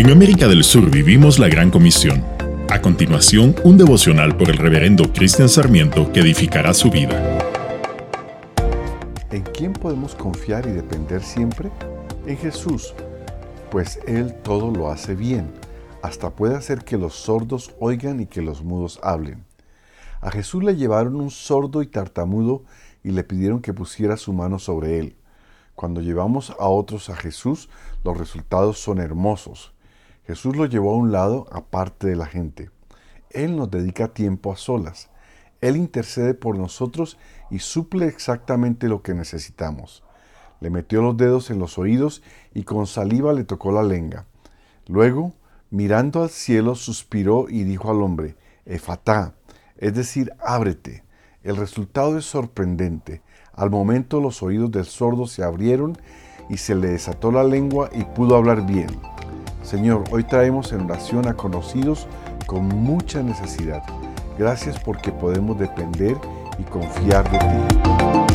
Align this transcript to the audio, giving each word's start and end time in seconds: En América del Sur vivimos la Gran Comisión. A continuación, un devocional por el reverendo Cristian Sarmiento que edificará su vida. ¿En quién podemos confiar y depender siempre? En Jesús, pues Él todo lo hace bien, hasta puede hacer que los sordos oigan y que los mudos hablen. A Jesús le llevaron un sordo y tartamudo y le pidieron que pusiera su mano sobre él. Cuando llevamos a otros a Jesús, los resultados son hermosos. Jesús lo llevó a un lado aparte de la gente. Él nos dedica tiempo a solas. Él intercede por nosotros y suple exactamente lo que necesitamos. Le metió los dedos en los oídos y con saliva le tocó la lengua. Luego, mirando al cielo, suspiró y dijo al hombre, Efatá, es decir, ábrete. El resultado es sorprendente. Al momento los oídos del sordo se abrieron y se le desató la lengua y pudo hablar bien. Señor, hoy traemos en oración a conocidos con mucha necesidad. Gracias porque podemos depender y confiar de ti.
En 0.00 0.08
América 0.10 0.48
del 0.48 0.64
Sur 0.64 0.90
vivimos 0.90 1.38
la 1.38 1.50
Gran 1.50 1.70
Comisión. 1.70 2.24
A 2.70 2.80
continuación, 2.80 3.54
un 3.64 3.76
devocional 3.76 4.34
por 4.34 4.48
el 4.48 4.56
reverendo 4.56 5.12
Cristian 5.12 5.50
Sarmiento 5.50 6.10
que 6.10 6.20
edificará 6.20 6.72
su 6.72 6.90
vida. 6.90 7.20
¿En 9.30 9.42
quién 9.42 9.74
podemos 9.74 10.14
confiar 10.14 10.66
y 10.66 10.70
depender 10.70 11.22
siempre? 11.22 11.70
En 12.24 12.38
Jesús, 12.38 12.94
pues 13.70 14.00
Él 14.06 14.32
todo 14.42 14.70
lo 14.70 14.90
hace 14.90 15.14
bien, 15.14 15.52
hasta 16.00 16.30
puede 16.30 16.56
hacer 16.56 16.82
que 16.82 16.96
los 16.96 17.12
sordos 17.12 17.74
oigan 17.78 18.20
y 18.20 18.26
que 18.26 18.40
los 18.40 18.64
mudos 18.64 19.00
hablen. 19.02 19.44
A 20.22 20.30
Jesús 20.30 20.64
le 20.64 20.76
llevaron 20.76 21.16
un 21.16 21.30
sordo 21.30 21.82
y 21.82 21.86
tartamudo 21.86 22.64
y 23.04 23.10
le 23.10 23.22
pidieron 23.22 23.60
que 23.60 23.74
pusiera 23.74 24.16
su 24.16 24.32
mano 24.32 24.58
sobre 24.58 24.98
él. 24.98 25.16
Cuando 25.74 26.00
llevamos 26.00 26.54
a 26.58 26.68
otros 26.68 27.10
a 27.10 27.16
Jesús, 27.16 27.68
los 28.02 28.16
resultados 28.16 28.78
son 28.78 28.98
hermosos. 28.98 29.74
Jesús 30.26 30.56
lo 30.56 30.66
llevó 30.66 30.92
a 30.92 30.96
un 30.96 31.12
lado 31.12 31.46
aparte 31.50 32.06
de 32.06 32.16
la 32.16 32.26
gente. 32.26 32.70
Él 33.30 33.56
nos 33.56 33.70
dedica 33.70 34.08
tiempo 34.08 34.52
a 34.52 34.56
solas. 34.56 35.10
Él 35.60 35.76
intercede 35.76 36.34
por 36.34 36.56
nosotros 36.56 37.18
y 37.50 37.58
suple 37.58 38.06
exactamente 38.06 38.88
lo 38.88 39.02
que 39.02 39.14
necesitamos. 39.14 40.02
Le 40.60 40.70
metió 40.70 41.02
los 41.02 41.16
dedos 41.16 41.50
en 41.50 41.58
los 41.58 41.78
oídos 41.78 42.22
y 42.54 42.64
con 42.64 42.86
saliva 42.86 43.32
le 43.32 43.44
tocó 43.44 43.72
la 43.72 43.82
lengua. 43.82 44.26
Luego, 44.86 45.34
mirando 45.70 46.22
al 46.22 46.30
cielo, 46.30 46.74
suspiró 46.74 47.48
y 47.48 47.64
dijo 47.64 47.90
al 47.90 48.02
hombre, 48.02 48.36
Efatá, 48.66 49.34
es 49.76 49.94
decir, 49.94 50.32
ábrete. 50.40 51.04
El 51.42 51.56
resultado 51.56 52.18
es 52.18 52.26
sorprendente. 52.26 53.22
Al 53.52 53.70
momento 53.70 54.20
los 54.20 54.42
oídos 54.42 54.70
del 54.70 54.84
sordo 54.84 55.26
se 55.26 55.42
abrieron 55.42 55.96
y 56.48 56.58
se 56.58 56.74
le 56.74 56.88
desató 56.88 57.32
la 57.32 57.44
lengua 57.44 57.90
y 57.92 58.04
pudo 58.04 58.36
hablar 58.36 58.66
bien. 58.66 58.88
Señor, 59.62 60.04
hoy 60.10 60.24
traemos 60.24 60.72
en 60.72 60.82
oración 60.82 61.28
a 61.28 61.34
conocidos 61.34 62.08
con 62.46 62.66
mucha 62.68 63.22
necesidad. 63.22 63.82
Gracias 64.38 64.78
porque 64.78 65.12
podemos 65.12 65.58
depender 65.58 66.16
y 66.58 66.62
confiar 66.64 67.30
de 67.30 67.38
ti. 67.38 68.29